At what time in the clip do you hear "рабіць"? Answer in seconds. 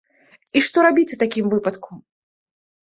0.87-1.07